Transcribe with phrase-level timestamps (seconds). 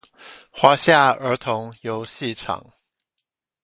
[0.51, 2.73] 華夏兒童遊戲場